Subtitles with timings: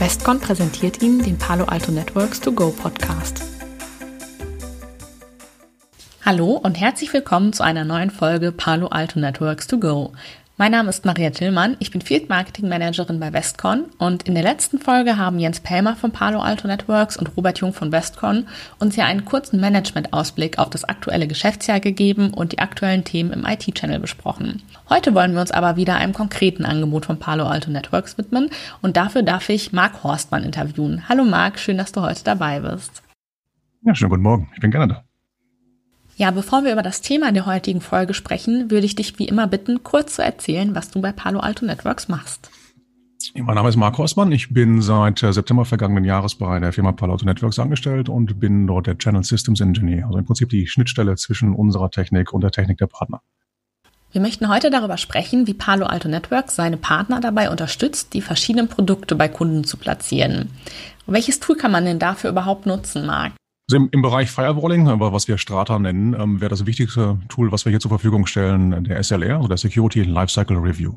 [0.00, 3.42] Westcon präsentiert Ihnen den Palo Alto Networks to Go Podcast.
[6.24, 10.14] Hallo und herzlich willkommen zu einer neuen Folge Palo Alto Networks to Go.
[10.60, 14.42] Mein Name ist Maria Tillmann, ich bin Field Marketing Managerin bei Westcon und in der
[14.42, 18.46] letzten Folge haben Jens Pelmer von Palo Alto Networks und Robert Jung von Westcon
[18.78, 23.46] uns ja einen kurzen Management-Ausblick auf das aktuelle Geschäftsjahr gegeben und die aktuellen Themen im
[23.46, 24.60] IT-Channel besprochen.
[24.90, 28.50] Heute wollen wir uns aber wieder einem konkreten Angebot von Palo Alto Networks widmen
[28.82, 31.08] und dafür darf ich Marc Horstmann interviewen.
[31.08, 33.02] Hallo Marc, schön, dass du heute dabei bist.
[33.80, 35.09] Ja, schönen guten Morgen, ich bin gerne da.
[36.20, 39.46] Ja, bevor wir über das Thema der heutigen Folge sprechen, würde ich dich wie immer
[39.46, 42.50] bitten, kurz zu erzählen, was du bei Palo Alto Networks machst.
[43.34, 44.30] Mein Name ist Marc Horstmann.
[44.30, 48.38] Ich bin seit äh, September vergangenen Jahres bei der Firma Palo Alto Networks angestellt und
[48.38, 52.42] bin dort der Channel Systems Engineer, also im Prinzip die Schnittstelle zwischen unserer Technik und
[52.42, 53.22] der Technik der Partner.
[54.12, 58.68] Wir möchten heute darüber sprechen, wie Palo Alto Networks seine Partner dabei unterstützt, die verschiedenen
[58.68, 60.50] Produkte bei Kunden zu platzieren.
[61.06, 63.32] Welches Tool kann man denn dafür überhaupt nutzen, Marc?
[63.70, 67.52] Also im, im, Bereich Firewalling, aber was wir Strata nennen, ähm, wäre das wichtigste Tool,
[67.52, 70.94] was wir hier zur Verfügung stellen, der SLR, also der Security Lifecycle Review.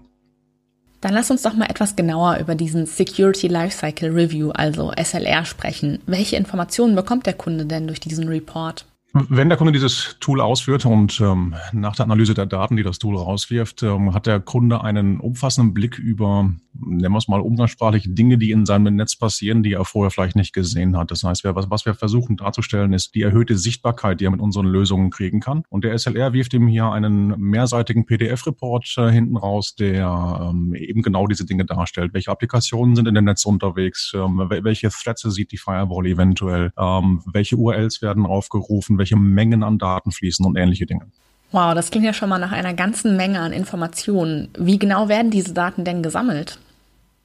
[1.00, 6.00] Dann lass uns doch mal etwas genauer über diesen Security Lifecycle Review, also SLR, sprechen.
[6.08, 8.88] Welche Informationen bekommt der Kunde denn durch diesen Report?
[9.16, 12.98] Wenn der Kunde dieses Tool ausführt und ähm, nach der Analyse der Daten, die das
[12.98, 18.06] Tool rauswirft, ähm, hat der Kunde einen umfassenden Blick über nennen wir es mal umgangssprachlich,
[18.10, 21.12] Dinge, die in seinem Netz passieren, die er vorher vielleicht nicht gesehen hat.
[21.12, 24.66] Das heißt, was, was wir versuchen darzustellen, ist die erhöhte Sichtbarkeit, die er mit unseren
[24.66, 25.64] Lösungen kriegen kann.
[25.70, 31.02] Und der SLR wirft ihm hier einen mehrseitigen PDF-Report äh, hinten raus, der ähm, eben
[31.02, 32.14] genau diese Dinge darstellt.
[32.14, 34.14] Welche Applikationen sind in dem Netz unterwegs?
[34.16, 36.72] Ähm, welche Threads sieht die Firewall eventuell?
[36.78, 38.98] Ähm, welche URLs werden aufgerufen?
[39.04, 41.08] Welche Mengen an Daten fließen und ähnliche Dinge.
[41.52, 44.48] Wow, das klingt ja schon mal nach einer ganzen Menge an Informationen.
[44.58, 46.58] Wie genau werden diese Daten denn gesammelt?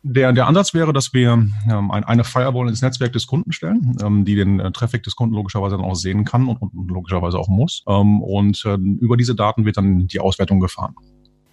[0.03, 1.31] Der, der Ansatz wäre, dass wir
[1.71, 5.37] ähm, eine Firewall ins Netzwerk des Kunden stellen, ähm, die den äh, Traffic des Kunden
[5.37, 7.85] logischerweise dann auch sehen kann und, und logischerweise auch muss.
[7.87, 10.97] Ähm, und äh, über diese Daten wird dann die Auswertung gefahren.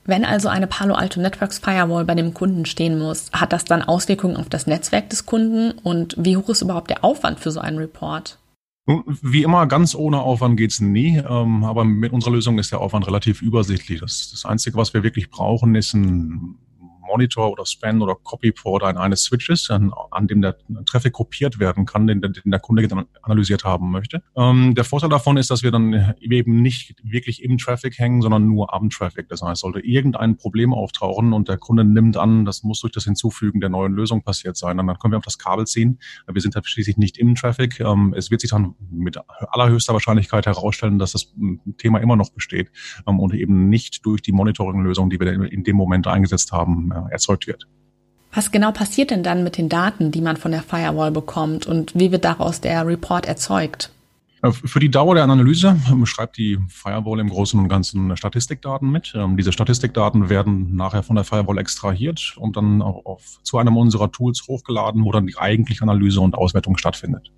[0.05, 3.83] Wenn also eine Palo Alto Networks Firewall bei dem Kunden stehen muss, hat das dann
[3.83, 7.59] Auswirkungen auf das Netzwerk des Kunden und wie hoch ist überhaupt der Aufwand für so
[7.59, 8.39] einen Report?
[8.87, 13.07] Wie immer, ganz ohne Aufwand geht's nie, ähm, aber mit unserer Lösung ist der Aufwand
[13.07, 13.99] relativ übersichtlich.
[13.99, 16.55] Das, das Einzige, was wir wirklich brauchen, ist ein
[17.05, 22.07] Monitor oder Span oder Copyport eines Switches, an, an dem der Traffic kopiert werden kann,
[22.07, 24.21] den, den der Kunde dann analysiert haben möchte.
[24.35, 28.47] Ähm, der Vorteil davon ist, dass wir dann eben nicht wirklich im Traffic hängen, sondern
[28.47, 29.29] nur am Traffic.
[29.29, 33.05] Das heißt, sollte irgendein Problem auftauchen und der Kunde nimmt an, das muss durch das
[33.05, 35.99] Hinzufügen der neuen Lösung passiert sein, dann können wir auf das Kabel ziehen.
[36.31, 37.79] Wir sind halt schließlich nicht im Traffic.
[37.79, 39.17] Ähm, es wird sich dann mit
[39.49, 41.33] allerhöchster Wahrscheinlichkeit herausstellen, dass das
[41.77, 42.71] Thema immer noch besteht
[43.07, 47.11] ähm, und eben nicht durch die Monitoring-Lösung, die wir in dem Moment eingesetzt haben, äh,
[47.11, 47.67] erzeugt wird.
[48.33, 51.95] Was genau passiert denn dann mit den Daten, die man von der Firewall bekommt und
[51.95, 53.91] wie wird daraus der Report erzeugt?
[54.41, 58.91] Äh, für die Dauer der Analyse ähm, schreibt die Firewall im Großen und Ganzen Statistikdaten
[58.91, 59.13] mit.
[59.15, 63.77] Ähm, diese Statistikdaten werden nachher von der Firewall extrahiert und dann auch auf, zu einem
[63.77, 67.31] unserer Tools hochgeladen, wo dann die eigentliche Analyse und Auswertung stattfindet.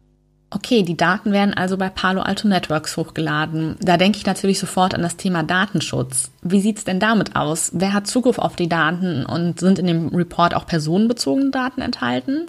[0.49, 3.75] Okay, die Daten werden also bei Palo Alto Networks hochgeladen.
[3.81, 6.31] Da denke ich natürlich sofort an das Thema Datenschutz.
[6.41, 7.71] Wie sieht's denn damit aus?
[7.73, 12.47] Wer hat Zugriff auf die Daten und sind in dem Report auch personenbezogene Daten enthalten?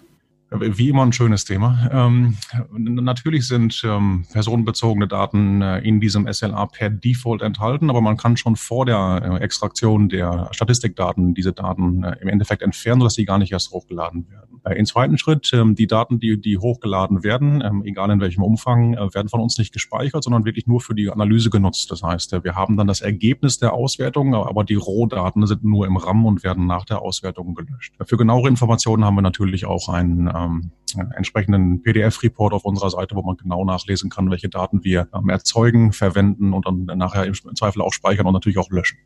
[0.50, 1.90] Wie immer ein schönes Thema.
[1.92, 2.38] Ähm,
[2.70, 8.38] natürlich sind ähm, personenbezogene Daten äh, in diesem SLA per Default enthalten, aber man kann
[8.38, 13.26] schon vor der äh, Extraktion der Statistikdaten diese Daten äh, im Endeffekt entfernen, sodass sie
[13.26, 14.47] gar nicht erst hochgeladen werden.
[14.64, 18.42] Äh, Im zweiten Schritt, ähm, die Daten, die, die hochgeladen werden, ähm, egal in welchem
[18.42, 21.90] Umfang, äh, werden von uns nicht gespeichert, sondern wirklich nur für die Analyse genutzt.
[21.90, 25.86] Das heißt, äh, wir haben dann das Ergebnis der Auswertung, aber die Rohdaten sind nur
[25.86, 27.94] im RAM und werden nach der Auswertung gelöscht.
[28.04, 30.70] Für genauere Informationen haben wir natürlich auch ein ähm,
[31.16, 35.92] entsprechenden PDF-Report auf unserer Seite, wo man genau nachlesen kann, welche Daten wir ähm, erzeugen,
[35.92, 38.98] verwenden und dann nachher im Zweifel auch speichern und natürlich auch löschen.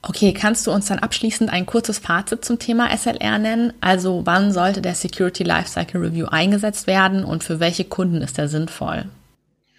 [0.00, 3.72] Okay, kannst du uns dann abschließend ein kurzes Fazit zum Thema SLR nennen?
[3.80, 8.48] Also wann sollte der Security Lifecycle Review eingesetzt werden und für welche Kunden ist er
[8.48, 9.06] sinnvoll?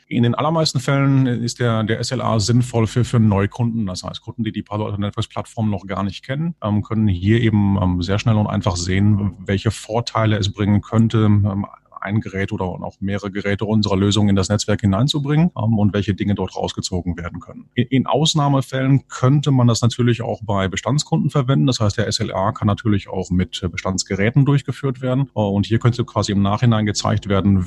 [0.08, 3.86] In den allermeisten Fällen ist der, der SLA sinnvoll für, für Neukunden.
[3.86, 7.08] Das heißt, Kunden, die die Palo Alto Networks Plattform noch gar nicht kennen, ähm, können
[7.08, 11.66] hier eben ähm, sehr schnell und einfach sehen, welche Vorteile es bringen könnte, ähm,
[12.02, 16.14] ein Gerät oder auch mehrere Geräte unserer Lösung in das Netzwerk hineinzubringen ähm, und welche
[16.14, 17.70] Dinge dort rausgezogen werden können.
[17.76, 21.68] In, in, Ausnahmefällen könnte man das natürlich auch bei Bestandskunden verwenden.
[21.68, 25.30] Das heißt, der SLA kann natürlich auch mit Bestandsgeräten durchgeführt werden.
[25.36, 27.66] Äh, und hier könnte quasi im Nachhinein gezeigt werden,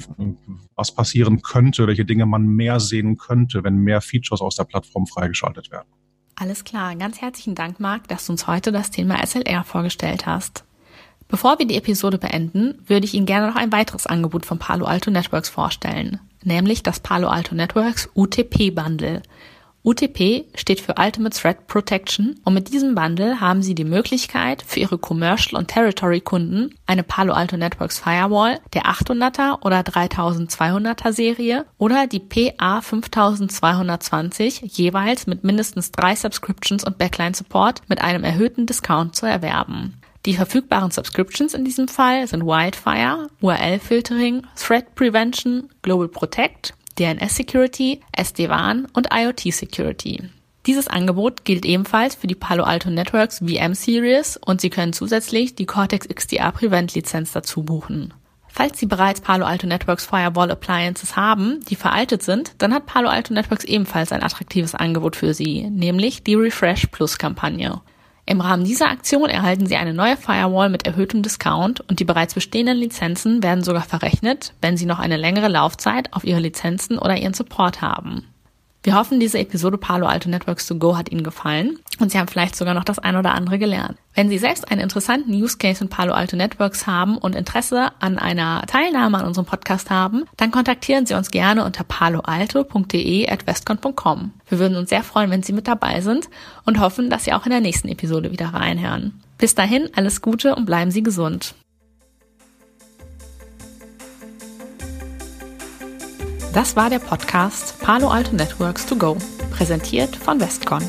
[0.74, 5.06] was passieren könnte, welche Dinge man mehr sehen könnte, wenn mehr Features aus der Plattform
[5.06, 5.88] freigeschaltet werden.
[6.36, 6.96] Alles klar.
[6.96, 10.64] Ganz herzlichen Dank, Marc, dass du uns heute das Thema SLR vorgestellt hast.
[11.32, 14.84] Bevor wir die Episode beenden, würde ich Ihnen gerne noch ein weiteres Angebot von Palo
[14.84, 19.22] Alto Networks vorstellen, nämlich das Palo Alto Networks UTP Bundle.
[19.82, 24.80] UTP steht für Ultimate Threat Protection und mit diesem Bundle haben Sie die Möglichkeit für
[24.80, 31.64] Ihre Commercial und Territory Kunden eine Palo Alto Networks Firewall der 800er oder 3200er Serie
[31.78, 38.66] oder die PA 5220 jeweils mit mindestens drei Subscriptions und Backline Support mit einem erhöhten
[38.66, 39.94] Discount zu erwerben.
[40.24, 47.34] Die verfügbaren Subscriptions in diesem Fall sind Wildfire, URL Filtering, Threat Prevention, Global Protect, DNS
[47.34, 50.22] Security, SD-WAN und IoT Security.
[50.66, 55.56] Dieses Angebot gilt ebenfalls für die Palo Alto Networks VM Series und Sie können zusätzlich
[55.56, 58.14] die Cortex XDR Prevent Lizenz dazu buchen.
[58.46, 63.08] Falls Sie bereits Palo Alto Networks Firewall Appliances haben, die veraltet sind, dann hat Palo
[63.08, 67.80] Alto Networks ebenfalls ein attraktives Angebot für Sie, nämlich die Refresh Plus Kampagne.
[68.24, 72.34] Im Rahmen dieser Aktion erhalten Sie eine neue Firewall mit erhöhtem Discount und die bereits
[72.34, 77.16] bestehenden Lizenzen werden sogar verrechnet, wenn Sie noch eine längere Laufzeit auf Ihre Lizenzen oder
[77.16, 78.24] Ihren Support haben.
[78.84, 82.26] Wir hoffen, diese Episode Palo Alto Networks to Go hat Ihnen gefallen und Sie haben
[82.26, 83.96] vielleicht sogar noch das ein oder andere gelernt.
[84.14, 88.18] Wenn Sie selbst einen interessanten Use Case in Palo Alto Networks haben und Interesse an
[88.18, 94.32] einer Teilnahme an unserem Podcast haben, dann kontaktieren Sie uns gerne unter paloalto.de@westcon.com.
[94.48, 96.28] Wir würden uns sehr freuen, wenn Sie mit dabei sind
[96.64, 99.12] und hoffen, dass Sie auch in der nächsten Episode wieder reinhören.
[99.38, 101.54] Bis dahin, alles Gute und bleiben Sie gesund.
[106.52, 109.16] Das war der Podcast Palo Alto Networks to Go,
[109.50, 110.82] präsentiert von Westcon.